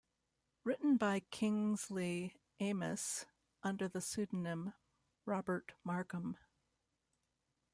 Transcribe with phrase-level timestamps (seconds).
[0.63, 3.27] Written by Kingsley Amis
[3.61, 4.73] under the pseudonym
[5.27, 6.37] Robert Markham.